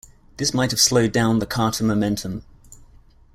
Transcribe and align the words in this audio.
This 0.37 0.51
might 0.51 0.71
have 0.71 0.79
slowed 0.79 1.11
down 1.11 1.37
the 1.37 1.45
Carter 1.45 1.83
momentum. 1.83 2.43